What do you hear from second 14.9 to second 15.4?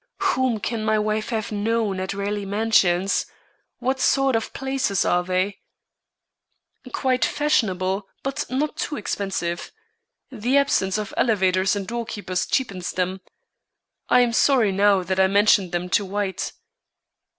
that I